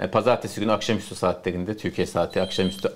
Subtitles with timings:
[0.00, 2.92] Yani pazartesi günü akşamüstü saatlerinde Türkiye saati akşamüstü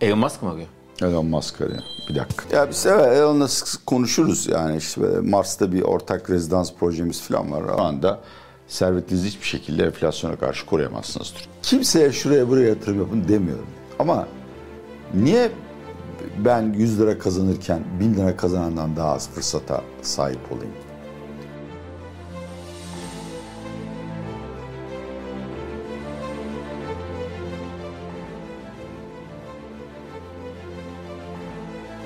[0.00, 0.68] Elon Musk mı arıyor?
[1.02, 1.82] Elon Musk arıyor.
[2.08, 2.56] Bir dakika.
[2.56, 7.52] Ya biz evet Elon'la sık sık konuşuruz yani işte Mars'ta bir ortak rezidans projemiz falan
[7.52, 7.62] var.
[7.76, 8.20] Şu anda
[8.68, 11.34] servetinizi hiçbir şekilde enflasyona karşı koruyamazsınız.
[11.62, 13.66] Kimseye şuraya buraya yatırım yapın demiyorum.
[13.98, 14.28] Ama
[15.14, 15.50] niye
[16.38, 20.72] ben 100 lira kazanırken 1000 lira kazanandan daha az fırsata sahip olayım?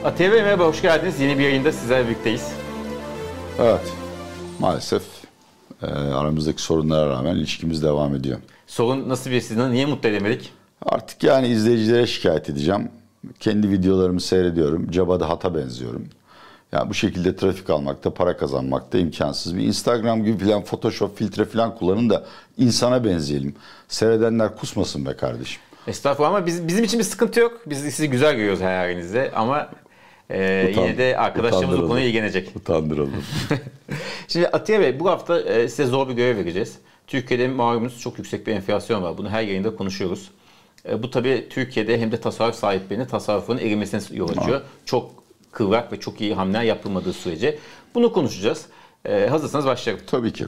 [0.05, 1.21] Bey merhaba, hoş geldiniz.
[1.21, 2.53] Yeni bir yayında sizlerle birlikteyiz.
[3.59, 3.93] Evet.
[4.59, 5.03] Maalesef
[5.83, 8.39] e, aramızdaki sorunlara rağmen ilişkimiz devam ediyor.
[8.67, 9.73] Sorun nasıl bir sizden?
[9.73, 10.53] Niye mutlu edemedik?
[10.87, 12.89] Artık yani izleyicilere şikayet edeceğim.
[13.41, 14.91] Kendi videolarımı seyrediyorum.
[14.91, 16.09] Cabada hata benziyorum.
[16.73, 19.57] Yani bu şekilde trafik almakta, para kazanmakta imkansız.
[19.57, 22.25] Bir Instagram gibi falan Photoshop filtre falan kullanın da
[22.59, 23.55] insana benzeyelim.
[23.89, 25.61] Seyredenler kusmasın be kardeşim.
[25.87, 27.61] Estağfurullah ama biz, bizim için bir sıkıntı yok.
[27.67, 29.69] Biz sizi güzel görüyoruz her halinizde ama
[30.31, 32.57] e, Utan- yine de arkadaşlarımız bu konuya ilgilenecek.
[32.57, 33.13] Utandıralım.
[34.29, 36.79] Şimdi Atiye Bey bu hafta e, size zor bir görev vereceğiz.
[37.07, 39.19] Türkiye'de malumunuz çok yüksek bir enflasyon var.
[39.19, 40.31] Bunu her yayında konuşuyoruz.
[40.89, 44.61] E, bu tabii Türkiye'de hem de tasarruf sahiplerinin tasarrufunun erimesine yol açıyor.
[44.85, 45.11] Çok
[45.53, 47.59] kıvrak ve çok iyi hamleler yapılmadığı sürece.
[47.95, 48.67] Bunu konuşacağız.
[49.05, 50.05] E, hazırsanız başlayalım.
[50.07, 50.45] Tabii ki.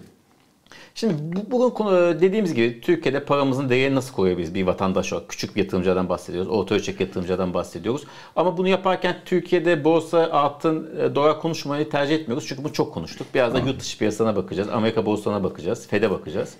[0.96, 5.28] Şimdi bu- bugün konu- dediğimiz gibi Türkiye'de paramızın değerini nasıl koruyabiliriz bir vatandaş olarak?
[5.28, 8.04] Küçük bir yatırımcıdan bahsediyoruz, orta ölçek yatırımcıdan bahsediyoruz.
[8.36, 12.46] Ama bunu yaparken Türkiye'de borsa, altın, e, dolar konuşmayı tercih etmiyoruz.
[12.48, 13.26] Çünkü bunu çok konuştuk.
[13.34, 16.54] Biraz da yurt dışı piyasasına bakacağız, Amerika borsalarına bakacağız, FED'e bakacağız.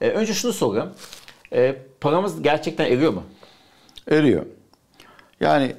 [0.00, 0.88] E, önce şunu sorayım.
[1.52, 3.22] E, paramız gerçekten eriyor mu?
[4.10, 4.42] Eriyor.
[5.40, 5.76] Yani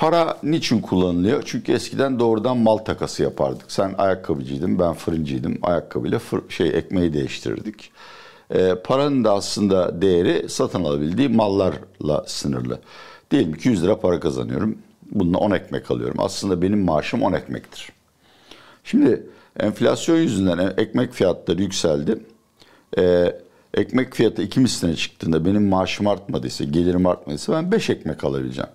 [0.00, 1.42] para niçin kullanılıyor?
[1.46, 3.72] Çünkü eskiden doğrudan mal takası yapardık.
[3.72, 5.58] Sen ayakkabıcıydın, ben fırıncıydım.
[5.62, 7.92] Ayakkabıyla fır, şey ekmeği değiştirirdik.
[8.54, 12.78] Ee, paranın da aslında değeri satın alabildiği mallarla sınırlı.
[13.30, 14.78] Diyelim ki 100 lira para kazanıyorum.
[15.12, 16.16] Bununla 10 ekmek alıyorum.
[16.18, 17.92] Aslında benim maaşım 10 ekmektir.
[18.84, 19.26] Şimdi
[19.60, 22.18] enflasyon yüzünden ekmek fiyatları yükseldi.
[22.98, 23.36] Ee,
[23.74, 28.70] ekmek fiyatı iki misline çıktığında benim maaşım artmadıysa, gelirim artmadıysa ben 5 ekmek alabileceğim.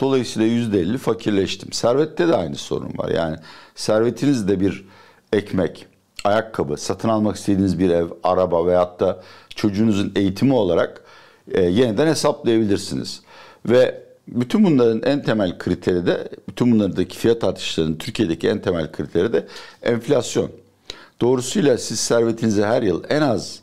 [0.00, 1.72] Dolayısıyla %50 fakirleştim.
[1.72, 3.08] Servette de aynı sorun var.
[3.08, 3.36] Yani
[3.74, 4.84] servetinizde bir
[5.32, 5.86] ekmek,
[6.24, 9.22] ayakkabı, satın almak istediğiniz bir ev, araba veyahut da
[9.54, 11.02] çocuğunuzun eğitimi olarak
[11.50, 13.22] e, yeniden hesaplayabilirsiniz.
[13.66, 19.32] Ve bütün bunların en temel kriteri de, bütün bunlardaki fiyat artışlarının Türkiye'deki en temel kriteri
[19.32, 19.46] de
[19.82, 20.50] enflasyon.
[21.20, 23.60] Doğrusuyla siz servetinize her yıl en az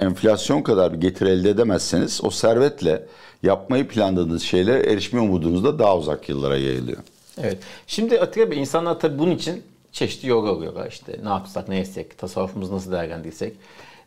[0.00, 3.06] enflasyon kadar bir getiri elde edemezseniz o servetle
[3.44, 6.98] yapmayı planladığınız şeylere erişme umudunuz da daha uzak yıllara yayılıyor.
[7.42, 7.58] Evet.
[7.86, 9.62] Şimdi Atiye Bey insanlar tabii bunun için
[9.92, 10.88] çeşitli yol arıyorlar.
[10.90, 13.52] İşte ne yapsak, ne etsek, tasarrufumuzu nasıl değerlendirsek.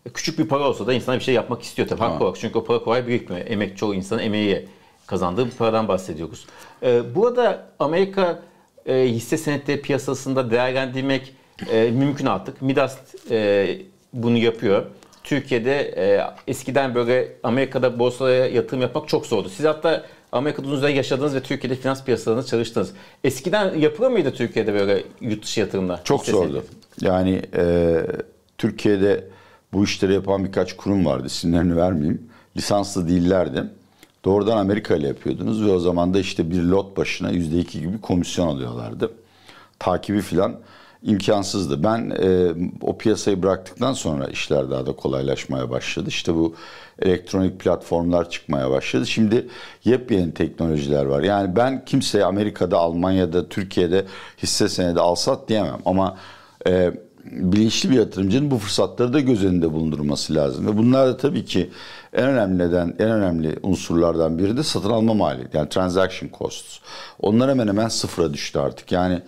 [0.06, 2.00] E, Küçük bir para olsa da insan bir şey yapmak istiyor tabii.
[2.00, 2.40] Haklı olarak.
[2.42, 3.46] Çünkü o para kolay birikmiyor.
[3.48, 4.68] Emek çoğu insanın emeği
[5.08, 6.46] kazandığı bir paradan bahsediyoruz.
[6.84, 8.40] E, burada Amerika
[8.86, 11.34] e, hisse senetleri piyasasında değerlendirmek
[11.72, 12.62] e, mümkün artık.
[12.62, 12.98] Midas
[13.32, 13.68] e,
[14.14, 14.86] bunu yapıyor.
[15.28, 19.50] Türkiye'de e, eskiden böyle Amerika'da borsaya yatırım yapmak çok zordu.
[19.50, 22.94] Siz hatta Amerika'da uzun süre yaşadınız ve Türkiye'de finans piyasalarında çalıştınız.
[23.24, 26.04] Eskiden yapılır mıydı Türkiye'de böyle yurt dışı yatırımlar?
[26.04, 26.64] Çok zordu.
[27.02, 27.98] Yani e,
[28.58, 29.24] Türkiye'de
[29.74, 31.28] bu işleri yapan birkaç kurum vardı.
[31.28, 32.30] İsimlerini vermeyeyim.
[32.58, 33.64] Lisanslı değillerdi.
[34.26, 38.02] Doğrudan Amerika ile yapıyordunuz ve o zaman da işte bir lot başına yüzde iki gibi
[38.02, 39.12] komisyon alıyorlardı.
[39.80, 40.56] Takibi filan
[41.08, 41.84] imkansızdı.
[41.84, 42.50] Ben e,
[42.82, 46.10] o piyasayı bıraktıktan sonra işler daha da kolaylaşmaya başladı.
[46.10, 46.56] İşte bu
[47.00, 49.08] elektronik platformlar çıkmaya başladı.
[49.08, 49.48] Şimdi
[49.84, 51.24] yepyeni teknolojiler var.
[51.24, 54.06] Yani ben kimseye Amerika'da, Almanya'da, Türkiye'de
[54.44, 55.80] hisse senedi alsat diyemem.
[55.86, 56.18] Ama
[56.68, 56.92] e,
[57.32, 60.68] bilinçli bir yatırımcının bu fırsatları da göz önünde bulundurması lazım.
[60.68, 61.70] Ve bunlar da tabii ki
[62.14, 65.58] en önemli neden, en önemli unsurlardan biri de satın alma maliyeti.
[65.58, 66.80] Yani transaction costs.
[67.22, 68.92] Onlar hemen hemen sıfıra düştü artık.
[68.92, 69.22] Yani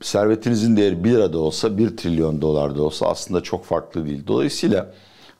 [0.00, 4.26] servetinizin değeri 1 lira da olsa 1 trilyon dolar da olsa aslında çok farklı değil.
[4.26, 4.94] Dolayısıyla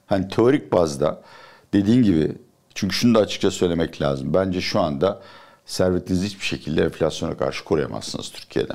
[0.06, 1.22] hani teorik bazda
[1.72, 2.32] dediğin gibi
[2.74, 4.34] çünkü şunu da açıkça söylemek lazım.
[4.34, 5.20] Bence şu anda
[5.66, 8.72] servetinizi hiçbir şekilde enflasyona karşı koruyamazsınız Türkiye'de.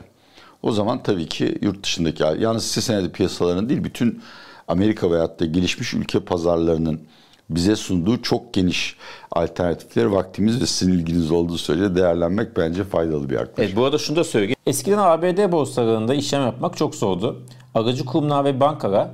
[0.64, 4.22] O zaman tabii ki yurt dışındaki yalnız hisse senedi piyasalarının değil bütün
[4.68, 7.02] Amerika veyahut da gelişmiş ülke pazarlarının
[7.50, 8.96] bize sunduğu çok geniş
[9.32, 13.64] alternatifleri vaktimiz ve sizin ilginiz olduğu sürece değerlenmek bence faydalı bir yaklaşım.
[13.66, 14.56] Evet, bu arada şunu da söyleyeyim.
[14.66, 17.44] Eskiden ABD borsalarında işlem yapmak çok zordu.
[17.76, 19.08] Aracı kurumlar ve bankalar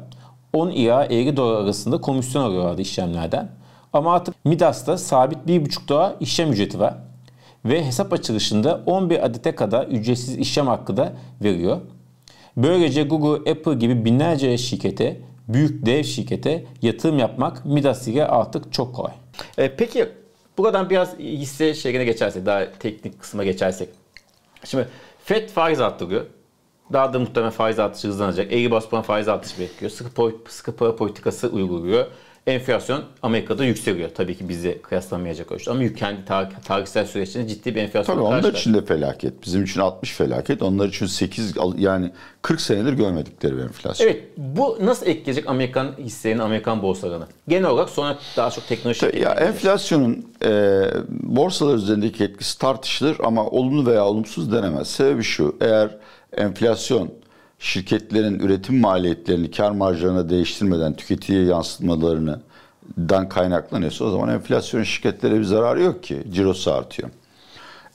[0.53, 3.51] 10 ila 50 dolar arasında komisyon alıyorlardı işlemlerden.
[3.93, 6.95] Ama artık Midas'ta sabit 1,5 dolar işlem ücreti var.
[7.65, 11.77] Ve hesap açılışında 11 adete kadar ücretsiz işlem hakkı da veriyor.
[12.57, 18.95] Böylece Google, Apple gibi binlerce şirkete büyük dev şirkete yatırım yapmak Midas ile artık çok
[18.95, 19.13] kolay.
[19.57, 20.09] E, peki
[20.57, 23.89] buradan biraz hisse şeyine geçersek, daha teknik kısma geçersek.
[24.63, 24.87] Şimdi
[25.23, 26.25] FED faiz arttırıyor.
[26.93, 28.53] Daha da muhtemelen faiz artışı hızlanacak.
[28.53, 29.91] Eğri bas puan faiz artışı bekliyor.
[29.91, 32.05] Sıkı, sıkı para politikası uyguluyor.
[32.47, 34.09] Enflasyon Amerika'da yükseliyor.
[34.09, 35.71] Tabii ki bizi kıyaslamayacak ölçüde.
[35.71, 39.43] Ama kendi tar tarihsel süreçte ciddi bir enflasyon Tabii onlar için de felaket.
[39.45, 40.61] Bizim için 60 felaket.
[40.61, 42.11] Onlar için 8 yani
[42.41, 44.07] 40 senedir görmedikleri bir enflasyon.
[44.07, 44.23] Evet.
[44.37, 47.27] Bu nasıl etkileyecek Amerikan hisselerini, Amerikan borsalarını?
[47.47, 53.85] Genel olarak sonra daha çok teknoloji Ya enflasyonun e, borsalar üzerindeki etkisi tartışılır ama olumlu
[53.85, 54.87] veya olumsuz denemez.
[54.87, 55.55] Sebebi şu.
[55.61, 55.97] Eğer
[56.37, 57.24] enflasyon
[57.65, 62.39] şirketlerin üretim maliyetlerini kar marjlarına değiştirmeden tüketiciye yansıtmalarını
[62.97, 66.23] dan kaynaklanıyorsa o zaman enflasyon şirketlere bir zararı yok ki.
[66.31, 67.09] Cirosu artıyor.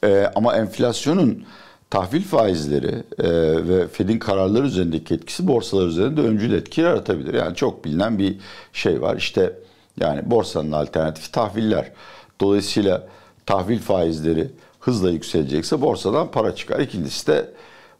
[0.04, 1.44] Ee, ama enflasyonun
[1.90, 3.28] tahvil faizleri e,
[3.68, 7.34] ve Fed'in kararları üzerindeki etkisi borsalar üzerinde öncül etki yaratabilir.
[7.34, 8.36] Yani çok bilinen bir
[8.72, 9.16] şey var.
[9.16, 9.52] İşte
[10.00, 11.92] yani borsanın alternatifi tahviller.
[12.40, 13.06] Dolayısıyla
[13.46, 14.50] tahvil faizleri
[14.80, 16.80] hızla yükselecekse borsadan para çıkar.
[16.80, 17.50] İkincisi de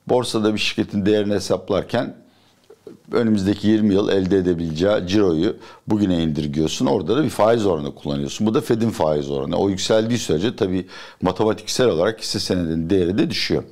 [0.08, 2.14] borsada bir şirketin değerini hesaplarken
[3.12, 5.56] önümüzdeki 20 yıl elde edebileceği ciroyu
[5.86, 6.86] bugüne indirgiyorsun.
[6.86, 8.46] Orada da bir faiz oranı kullanıyorsun.
[8.46, 9.56] Bu da Fed'in faiz oranı.
[9.56, 10.86] O yükseldiği sürece tabii
[11.22, 13.62] matematiksel olarak hisse senedinin değeri de düşüyor.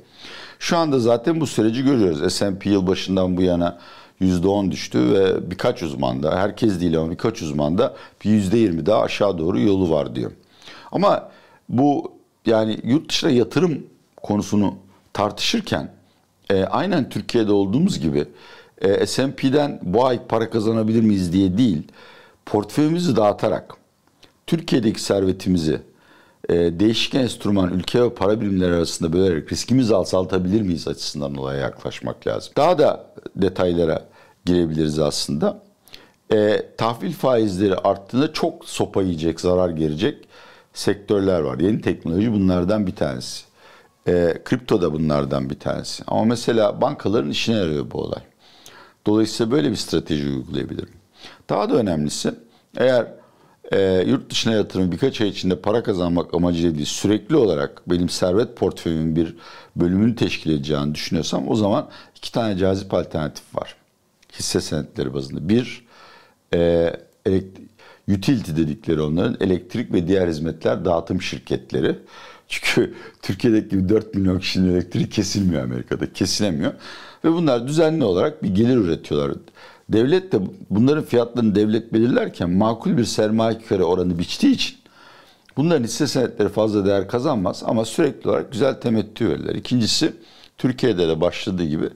[0.59, 2.33] Şu anda zaten bu süreci görüyoruz.
[2.33, 3.79] S&P yıl başından bu yana
[4.21, 9.59] %10 düştü ve birkaç uzmanda, herkes değil ama birkaç uzmanda bir %20 daha aşağı doğru
[9.59, 10.31] yolu var diyor.
[10.91, 11.29] Ama
[11.69, 12.11] bu
[12.45, 13.83] yani yurt dışına yatırım
[14.23, 14.75] konusunu
[15.13, 15.91] tartışırken
[16.51, 18.25] e, aynen Türkiye'de olduğumuz gibi
[18.81, 21.83] e, S&P'den bu ay para kazanabilir miyiz diye değil,
[22.45, 23.75] portföyümüzü dağıtarak
[24.47, 25.81] Türkiye'deki servetimizi
[26.49, 32.27] e, değişik enstrüman, ülke ve para birimleri arasında bölerek riskimizi azaltabilir miyiz açısından olaya yaklaşmak
[32.27, 32.53] lazım.
[32.57, 33.05] Daha da
[33.35, 34.05] detaylara
[34.45, 35.61] girebiliriz aslında.
[36.33, 40.17] E, tahvil faizleri arttığında çok sopa yiyecek, zarar gelecek
[40.73, 41.59] sektörler var.
[41.59, 43.48] Yeni teknoloji bunlardan bir tanesi.
[44.07, 46.03] E, kripto da bunlardan bir tanesi.
[46.07, 48.21] Ama mesela bankaların işine yarıyor bu olay.
[49.07, 50.93] Dolayısıyla böyle bir strateji uygulayabilirim.
[51.49, 52.33] Daha da önemlisi
[52.77, 53.07] eğer
[53.71, 58.57] e, yurt dışına yatırım birkaç ay içinde para kazanmak amacıyla değil sürekli olarak benim servet
[58.57, 59.35] portföyümün bir
[59.75, 63.75] bölümünü teşkil edeceğini düşünüyorsam o zaman iki tane cazip alternatif var.
[64.39, 65.49] Hisse senetleri bazında.
[65.49, 65.85] Bir,
[66.53, 66.93] e,
[68.07, 71.99] utility dedikleri onların elektrik ve diğer hizmetler dağıtım şirketleri.
[72.49, 76.13] Çünkü Türkiye'deki gibi 4 milyon kişinin elektriği kesilmiyor Amerika'da.
[76.13, 76.73] Kesilemiyor.
[77.23, 79.37] Ve bunlar düzenli olarak bir gelir üretiyorlar.
[79.89, 84.77] Devlet de bunların fiyatlarını devlet belirlerken makul bir sermaye kare oranı biçtiği için
[85.57, 89.55] bunların hisse senetleri fazla değer kazanmaz ama sürekli olarak güzel temettü verirler.
[89.55, 90.13] İkincisi
[90.57, 91.89] Türkiye'de de başladığı gibi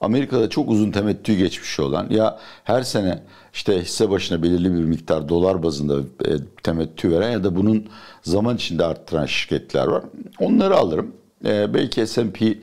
[0.00, 3.22] Amerika'da çok uzun temettü geçmişi olan ya her sene
[3.54, 6.30] işte hisse başına belirli bir miktar dolar bazında e,
[6.62, 7.86] temettü veren ya da bunun
[8.22, 10.04] zaman içinde arttıran şirketler var.
[10.40, 11.12] Onları alırım.
[11.44, 12.54] E, belki S&P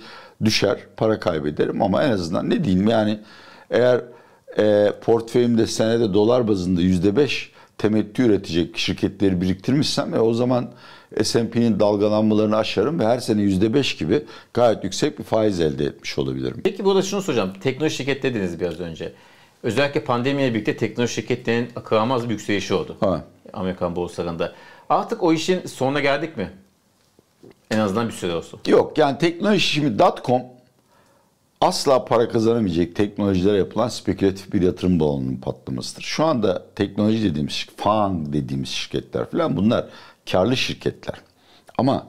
[0.45, 3.19] düşer, para kaybederim ama en azından ne diyeyim yani
[3.69, 4.01] eğer
[4.57, 10.69] e, portföyümde senede dolar bazında yüzde beş temettü üretecek şirketleri biriktirmişsem e, o zaman
[11.24, 16.19] S&P'nin dalgalanmalarını aşarım ve her sene yüzde beş gibi gayet yüksek bir faiz elde etmiş
[16.19, 16.62] olabilirim.
[16.63, 17.54] Peki burada şunu soracağım.
[17.62, 19.13] Teknoloji şirket dediniz biraz önce.
[19.63, 22.98] Özellikle pandemiyle birlikte teknoloji şirketlerinin akıllanmaz bir yükselişi oldu.
[23.00, 23.24] Ha.
[23.54, 24.54] Amerikan borsalarında.
[24.89, 26.51] Artık o işin sonuna geldik mi?
[27.72, 28.60] En azından bir süre olsun.
[28.67, 30.41] Yok yani teknoloji şimdi .com
[31.62, 36.01] asla para kazanamayacak teknolojilere yapılan spekülatif bir yatırım balonunun patlamasıdır.
[36.01, 39.86] Şu anda teknoloji dediğimiz, FANG dediğimiz şirketler falan bunlar
[40.32, 41.15] karlı şirketler.
[41.77, 42.08] Ama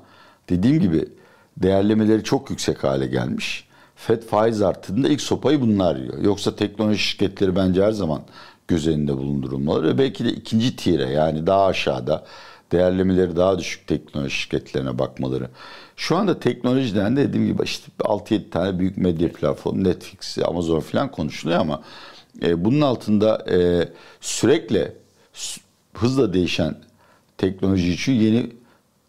[0.48, 1.08] dediğim gibi
[1.56, 3.68] değerlemeleri çok yüksek hale gelmiş.
[3.96, 6.18] FED faiz arttığında ilk sopayı bunlar yiyor.
[6.18, 8.22] Yoksa teknoloji şirketleri bence her zaman
[8.68, 12.24] göz önünde bulundurulmalı ve belki de ikinci tire yani daha aşağıda
[12.72, 15.48] değerlemeleri daha düşük teknoloji şirketlerine bakmaları.
[15.96, 21.10] Şu anda teknolojiden de dediğim gibi işte 6-7 tane büyük medya platformu Netflix, Amazon falan
[21.10, 21.82] konuşuluyor ama
[22.42, 23.88] e, bunun altında e,
[24.20, 24.92] sürekli
[25.94, 26.76] hızla değişen
[27.38, 28.50] teknoloji için yeni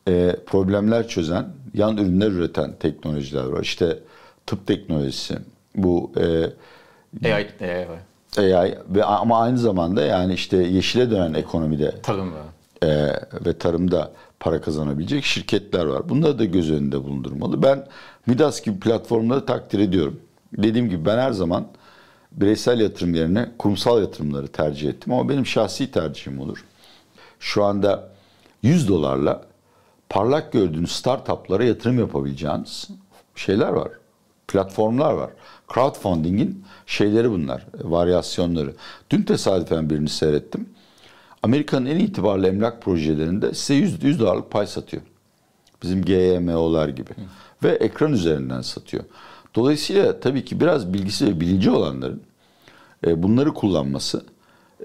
[0.07, 3.61] e, problemler çözen, yan ürünler üreten teknolojiler var.
[3.61, 3.99] İşte
[4.45, 5.37] tıp teknolojisi,
[5.75, 8.55] bu e, AI, AI.
[8.55, 12.33] AI ve ama aynı zamanda yani işte yeşile dönen ekonomide tarım.
[12.83, 12.87] E,
[13.45, 16.09] ve tarımda para kazanabilecek şirketler var.
[16.09, 17.63] Bunları da göz önünde bulundurmalı.
[17.63, 17.87] Ben
[18.25, 20.19] Midas gibi platformları takdir ediyorum.
[20.57, 21.67] Dediğim gibi ben her zaman
[22.31, 26.65] bireysel yatırım yerine kurumsal yatırımları tercih ettim ama benim şahsi tercihim olur.
[27.39, 28.14] Şu anda
[28.65, 29.41] 100 dolarla
[30.09, 32.89] parlak gördüğünüz startuplara yatırım yapabileceğiniz
[33.35, 33.89] şeyler var
[34.47, 35.29] platformlar var.
[35.73, 38.73] Crowdfunding'in şeyleri bunlar, varyasyonları.
[39.09, 40.69] Dün tesadüfen birini seyrettim.
[41.43, 45.03] Amerika'nın en itibarlı emlak projelerinde size 100, 100 dolarlık pay satıyor.
[45.83, 47.09] Bizim GMO'lar gibi.
[47.63, 49.03] Ve ekran üzerinden satıyor.
[49.55, 52.21] Dolayısıyla tabii ki biraz bilgisi ve bilinci olanların
[53.07, 54.25] e, bunları kullanması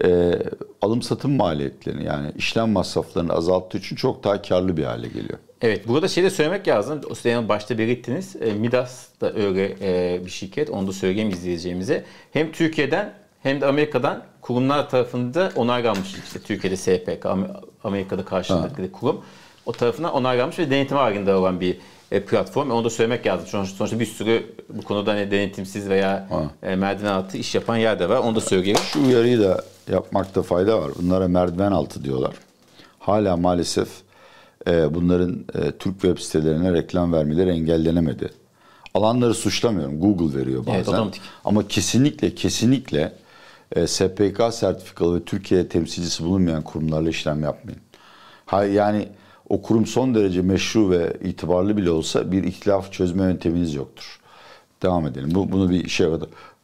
[0.05, 0.39] e,
[0.83, 5.39] alım satım maliyetlerini yani işlem masraflarını azalttığı için çok daha karlı bir hale geliyor.
[5.63, 7.01] Evet burada şey de söylemek lazım.
[7.11, 8.37] O Senin başta belirttiniz.
[8.43, 10.71] E, Midas da öyle e, bir şirket.
[10.71, 12.05] Onu da söyleyeyim izleyeceğimize.
[12.33, 16.15] Hem Türkiye'den hem de Amerika'dan kurumlar tarafında onaylanmış.
[16.27, 19.21] İşte Türkiye'de SPK, Am- Amerika'da karşılıklı kurum.
[19.67, 21.77] O tarafından onaylanmış ve denetim halinde olan bir
[22.13, 22.71] e, platform.
[22.71, 23.47] Onu da söylemek lazım.
[23.47, 26.51] Sonuçta, sonuçta bir sürü bu konuda hani denetimsiz veya Ha.
[26.77, 28.17] merdiven altı iş yapan yer de var.
[28.19, 28.83] Onu da söyleyelim.
[28.83, 30.93] Şu uyarıyı da yapmakta fayda var.
[31.03, 32.35] Bunlara merdiven altı diyorlar.
[32.99, 33.89] Hala maalesef
[34.67, 38.31] e, bunların e, Türk web sitelerine reklam vermeleri engellenemedi.
[38.95, 40.01] Alanları suçlamıyorum.
[40.01, 40.75] Google veriyor bazen.
[40.75, 41.23] Evet, otomatik.
[41.45, 43.13] Ama kesinlikle kesinlikle
[43.77, 47.81] e, SPK sertifikalı ve Türkiye temsilcisi bulunmayan kurumlarla işlem yapmayın.
[48.47, 49.09] Ha, yani
[49.49, 54.21] o kurum son derece meşru ve itibarlı bile olsa bir ihtilaf çözme yönteminiz yoktur.
[54.83, 55.31] Devam edelim.
[55.35, 56.07] Bu, bunu bir şey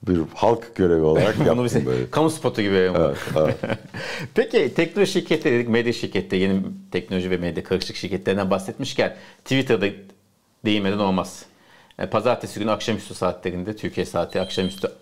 [0.02, 2.10] bir halk görevi olarak yapın bize böyle.
[2.10, 2.74] kamu spotu gibi.
[2.74, 3.56] Evet, evet.
[4.34, 6.62] Peki teknoloji şirketleri dedik, medya şirketleri, yeni
[6.92, 9.86] teknoloji ve medya karışık şirketlerinden bahsetmişken Twitter'da
[10.64, 11.44] değinmeden olmaz.
[11.98, 14.92] E, Pazartesi günü akşamüstü saatlerinde, Türkiye saati akşamüstü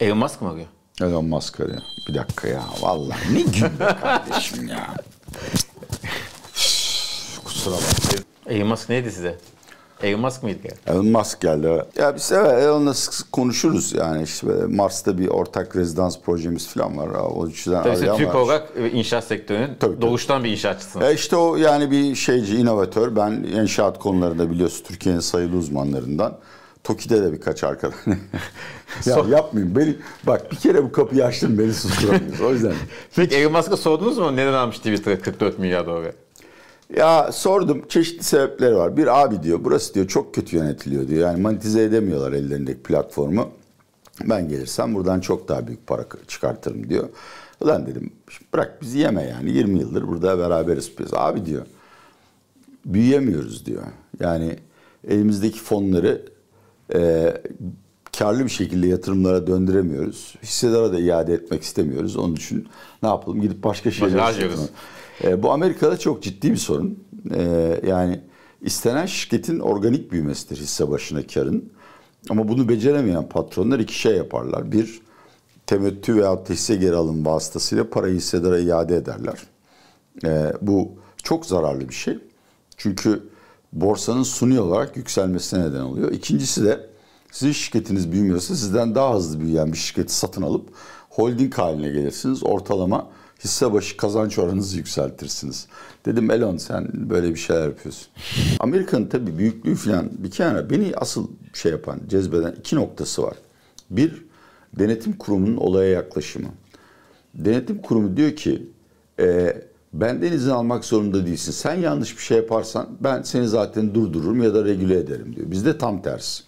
[0.00, 0.66] Elon Musk mı arıyor?
[1.00, 1.80] Elon Musk arıyor.
[2.08, 2.62] Bir dakika ya.
[2.80, 4.94] Vallahi ne gün kardeşim ya.
[7.44, 8.24] Kusura bakma.
[8.46, 9.38] Elon Musk neydi size?
[10.02, 10.94] Elon Musk mıydı ya?
[10.94, 11.82] Elon Musk geldi.
[11.98, 16.98] Ya biz evet Elon'la sık sık konuşuruz yani işte Mars'ta bir ortak rezidans projemiz falan
[16.98, 17.08] var.
[17.08, 18.34] O yüzden Tabii Türk var.
[18.34, 20.00] olarak e, inşaat sektörünün Tabii, tabii.
[20.02, 21.06] doğuştan bir inşaatçısınız.
[21.06, 23.16] E işte o yani bir şeyci, inovatör.
[23.16, 26.38] Ben inşaat konularında biliyorsun Türkiye'nin sayılı uzmanlarından.
[26.84, 27.94] TOKİ'de de birkaç arkadaş.
[29.06, 29.76] ya Son- yapmayın.
[29.76, 32.44] Beni, bak bir kere bu kapıyı açtın beni susturamıyorsun.
[32.44, 32.74] O yüzden.
[33.16, 36.12] Peki Elon Musk'a sordunuz mu neden almış Twitter'a 44 milyar dolar?
[36.94, 38.96] Ya sordum çeşitli sebepleri var.
[38.96, 41.28] Bir abi diyor burası diyor çok kötü yönetiliyor diyor.
[41.28, 43.50] Yani monetize edemiyorlar ellerindeki platformu.
[44.24, 47.08] Ben gelirsem buradan çok daha büyük para çıkartırım diyor.
[47.60, 48.12] Ulan dedim
[48.54, 51.14] bırak bizi yeme yani 20 yıldır burada beraberiz biz.
[51.14, 51.66] Abi diyor
[52.86, 53.82] büyüyemiyoruz diyor.
[54.20, 54.56] Yani
[55.08, 56.22] elimizdeki fonları
[56.94, 57.32] e,
[58.18, 60.34] karlı bir şekilde yatırımlara döndüremiyoruz.
[60.42, 62.16] Hissedara da iade etmek istemiyoruz.
[62.16, 62.68] Onun için
[63.02, 64.60] ne yapalım gidip başka şeyler harcıyoruz.
[65.24, 66.98] e, bu Amerika'da çok ciddi bir sorun.
[67.34, 67.42] E,
[67.86, 68.20] yani
[68.60, 71.72] istenen şirketin organik büyümesidir hisse başına karın.
[72.30, 74.72] Ama bunu beceremeyen patronlar iki şey yaparlar.
[74.72, 75.00] Bir,
[75.66, 79.42] temettü veyahut da hisse geri alım vasıtasıyla parayı hissedara iade ederler.
[80.24, 80.92] E, bu
[81.22, 82.18] çok zararlı bir şey.
[82.76, 83.22] Çünkü
[83.72, 86.12] borsanın suni olarak yükselmesine neden oluyor.
[86.12, 86.95] İkincisi de
[87.36, 90.68] sizin şirketiniz büyümüyorsa sizden daha hızlı büyüyen bir şirketi satın alıp
[91.10, 92.42] holding haline gelirsiniz.
[92.44, 93.06] Ortalama
[93.44, 95.66] hisse başı kazanç oranınızı yükseltirsiniz.
[96.06, 98.06] Dedim Elon sen böyle bir şeyler yapıyorsun.
[98.60, 103.36] Amerika'nın tabii büyüklüğü falan bir kenara beni asıl şey yapan, cezbeden iki noktası var.
[103.90, 104.24] Bir,
[104.78, 106.48] denetim kurumunun olaya yaklaşımı.
[107.34, 108.66] Denetim kurumu diyor ki
[109.20, 109.56] e,
[109.92, 111.52] benden izin almak zorunda değilsin.
[111.52, 115.50] Sen yanlış bir şey yaparsan ben seni zaten durdururum ya da regüle ederim diyor.
[115.50, 116.45] Bizde tam tersi.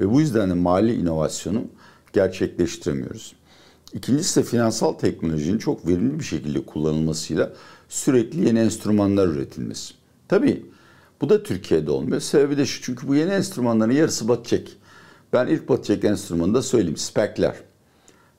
[0.00, 1.64] Ve bu yüzden de mali inovasyonu
[2.12, 3.36] gerçekleştiremiyoruz.
[3.92, 7.52] İkincisi de finansal teknolojinin çok verimli bir şekilde kullanılmasıyla
[7.88, 9.94] sürekli yeni enstrümanlar üretilmesi.
[10.28, 10.66] Tabii
[11.20, 12.20] bu da Türkiye'de olmuyor.
[12.20, 14.68] Sebebi de şu çünkü bu yeni enstrümanların yarısı batacak.
[15.32, 16.96] Ben ilk batacak enstrümanı da söyleyeyim.
[16.96, 17.56] Spekler.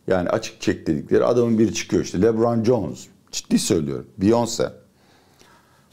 [0.08, 2.22] Yani açık çek dedikleri adamın biri çıkıyor işte.
[2.22, 3.08] LeBron Jones.
[3.32, 4.08] Ciddi söylüyorum.
[4.22, 4.72] Beyoncé.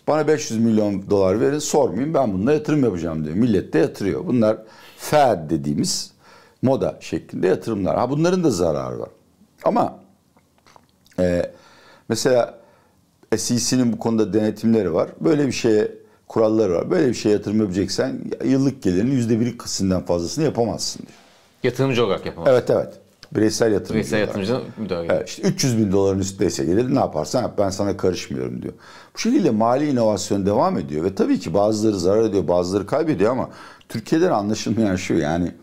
[0.08, 3.37] Bana 500 milyon dolar verin sormayayım ben bununla yatırım yapacağım diyor.
[3.37, 4.26] Millet de yatırıyor.
[4.26, 4.56] Bunlar
[4.96, 6.12] fad dediğimiz
[6.62, 7.96] moda şeklinde yatırımlar.
[7.96, 9.08] Ha bunların da zararı var.
[9.64, 9.99] Ama
[11.18, 11.52] e,
[12.08, 12.58] mesela
[13.37, 15.08] SEC'nin bu konuda denetimleri var.
[15.20, 15.92] Böyle bir şeye
[16.28, 16.90] kuralları var.
[16.90, 21.18] Böyle bir şeye yatırım yapacaksan yıllık gelirinin yüzde biri kısımdan fazlasını yapamazsın diyor.
[21.62, 22.49] Yatırımcı olarak yapamaz.
[22.52, 22.94] Evet evet.
[23.35, 23.95] Bireysel yatırım.
[23.95, 25.12] Bireysel yatırımcının müdahale.
[25.12, 28.75] Evet, işte 300 bin doların üstündeyse gelir ne yaparsan yap ben sana karışmıyorum diyor.
[29.14, 33.50] Bu şekilde mali inovasyon devam ediyor ve tabii ki bazıları zarar ediyor bazıları kaybediyor ama
[33.88, 35.55] Türkiye'den anlaşılmayan şu yani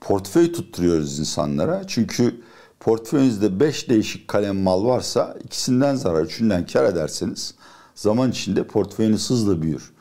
[0.00, 1.82] portföy tutturuyoruz insanlara.
[1.86, 2.40] Çünkü
[2.80, 7.54] portföyünüzde 5 değişik kalem mal varsa ikisinden zarar, üçünden kar ederseniz
[7.94, 9.92] zaman içinde portföyünüz hızla büyür.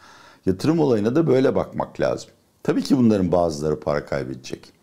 [0.45, 2.29] Yatırım olayına da böyle bakmak lazım.
[2.63, 4.73] Tabii ki bunların bazıları para kaybedecek.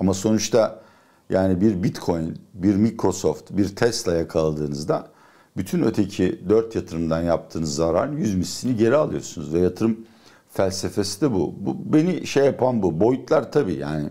[0.00, 0.80] Ama sonuçta
[1.30, 5.08] yani bir Bitcoin, bir Microsoft, bir Tesla yakaladığınızda
[5.56, 10.06] bütün öteki dört yatırımdan yaptığınız zararın yüz mislini geri alıyorsunuz ve yatırım
[10.50, 11.54] felsefesi de bu.
[11.60, 13.00] Bu beni şey yapan bu.
[13.00, 14.10] Boyutlar tabii yani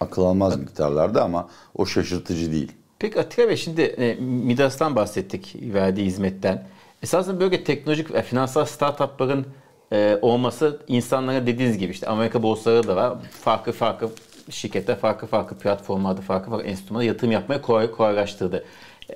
[0.00, 2.72] akıl almaz miktarlarda ama o şaşırtıcı değil.
[2.98, 6.66] Peki Atilla Bey şimdi e, Midas'tan bahsettik verdiği hizmetten.
[7.02, 9.46] Esasında böyle teknolojik ve finansal startupların
[9.92, 13.18] e, olması insanlara dediğiniz gibi işte Amerika borsaları da var.
[13.40, 14.10] Farklı farklı
[14.50, 18.64] şirketler farklı farklı platformlarda farklı farklı enstrümana yatırım yapmaya kolay, kolaylaştırdı.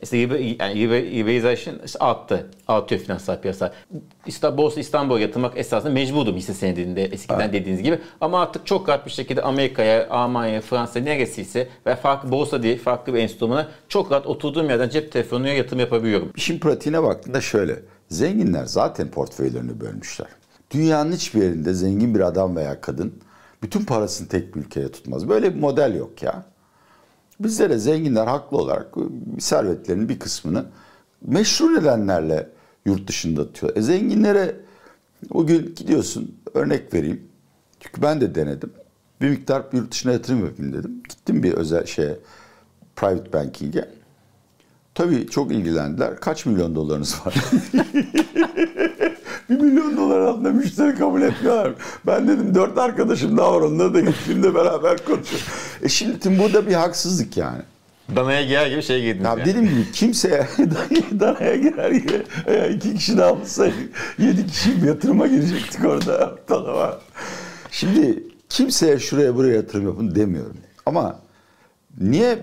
[0.03, 2.47] İşte yani işte arttı.
[2.69, 3.73] Artıyor finansal piyasa.
[4.27, 7.53] İşte Borsa İstanbul'a yatırmak esasında mecburdum hisse senedinde eskiden evet.
[7.53, 7.99] dediğiniz gibi.
[8.21, 13.15] Ama artık çok rahat bir şekilde Amerika'ya, Almanya'ya, Fransa neresiyse ve farklı borsa değil farklı
[13.15, 16.33] bir enstrümana çok rahat oturduğum yerden cep telefonuna yatırım yapabiliyorum.
[16.37, 17.77] İşin pratiğine baktığında şöyle.
[18.09, 20.29] Zenginler zaten portföylerini bölmüşler.
[20.71, 23.15] Dünyanın hiçbir yerinde zengin bir adam veya kadın
[23.63, 25.29] bütün parasını tek bir ülkeye tutmaz.
[25.29, 26.45] Böyle bir model yok ya.
[27.41, 28.95] Bizde de zenginler haklı olarak
[29.39, 30.67] servetlerinin bir kısmını
[31.23, 32.49] meşru nedenlerle
[32.87, 33.77] yurt dışında tutuyor.
[33.77, 34.57] E zenginlere
[35.31, 37.29] bugün gidiyorsun örnek vereyim.
[37.81, 38.73] Çünkü ben de denedim.
[39.21, 41.03] Bir miktar yurt dışına yatırım yapayım dedim.
[41.09, 42.19] Gittim bir özel şeye
[42.97, 43.89] private banking'e.
[44.99, 46.21] Tabii çok ilgilendiler.
[46.21, 47.35] Kaç milyon dolarınız var?
[49.51, 51.73] bir milyon dolar altında müşteri kabul etmiyorlar.
[52.07, 55.43] Ben dedim dört arkadaşım daha var onları da şimdi beraber konuşuyor.
[55.83, 57.63] E şimdi burada bir haksızlık yani.
[58.17, 59.45] Danaya girer gibi şey girdiniz ya yani.
[59.45, 60.49] Dediğim gibi kimseye
[61.21, 62.23] danaya girer gibi
[62.75, 66.99] iki kişi daha olsaydık yedi kişi yatırıma girecektik orada ortalama.
[67.71, 70.57] Şimdi kimseye şuraya buraya yatırım yapın demiyorum.
[70.87, 71.21] Ama
[72.01, 72.39] niye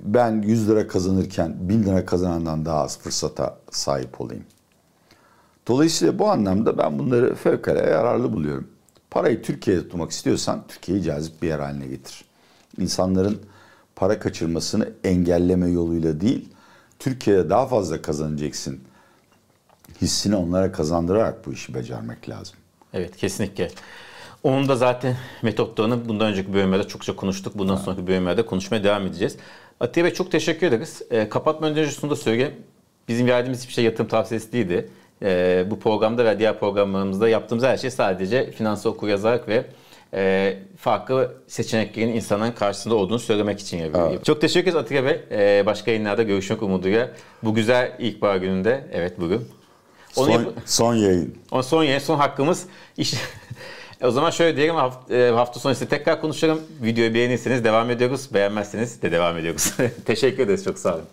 [0.00, 4.44] ben 100 lira kazanırken 1000 lira kazanandan daha az fırsata sahip olayım?
[5.68, 8.68] Dolayısıyla bu anlamda ben bunları fevkalade yararlı buluyorum.
[9.10, 12.24] Parayı Türkiye'de tutmak istiyorsan Türkiye'yi cazip bir yer haline getir.
[12.78, 13.40] İnsanların
[13.96, 16.48] para kaçırmasını engelleme yoluyla değil,
[16.98, 18.80] Türkiye'de daha fazla kazanacaksın
[20.02, 22.56] hissini onlara kazandırarak bu işi becermek lazım.
[22.92, 23.70] Evet kesinlikle.
[24.42, 27.58] Onun da zaten metotlarını bundan önceki bölümlerde çokça konuştuk.
[27.58, 27.82] Bundan ha.
[27.82, 29.36] sonraki bölümlerde konuşmaya devam edeceğiz.
[29.80, 31.02] Atiye Bey çok teşekkür ederiz.
[31.10, 32.54] E, kapatmadan önce şunu da söyleyeyim.
[33.08, 34.88] Bizim verdiğimiz hiçbir şey yatırım tavsiyesi değildi.
[35.22, 39.64] E, bu programda ve diğer programlarımızda yaptığımız her şey sadece finansal okur yazarak ve
[40.14, 44.12] e, farklı seçeneklerin insanların karşısında olduğunu söylemek için yapıyorum.
[44.12, 44.24] Evet.
[44.24, 45.20] Çok teşekkür ederiz Atilla Bey.
[45.30, 47.10] E, başka yayınlarda görüşmek umuduyla.
[47.42, 49.48] Bu güzel ilkbahar gününde, evet bugün.
[50.16, 51.34] Onu son, yap- son yayın.
[51.50, 52.66] O son yayın, son hakkımız.
[54.00, 56.60] İşte o zaman şöyle diyelim hafta, e, hafta sonu ise tekrar konuşalım.
[56.82, 58.34] Videoyu beğenirseniz devam ediyoruz.
[58.34, 59.72] Beğenmezseniz de devam ediyoruz.
[60.04, 60.64] Teşekkür ederiz.
[60.64, 61.04] Çok sağ olun.